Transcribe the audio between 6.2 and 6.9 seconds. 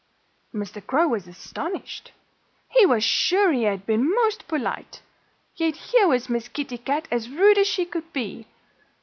Miss Kitty